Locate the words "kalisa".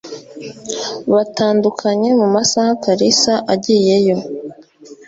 2.83-3.33